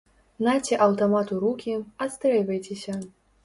Наце 0.47 0.79
аўтамат 0.85 1.35
у 1.37 1.39
рукі, 1.45 1.77
адстрэльвайцеся! 2.09 3.01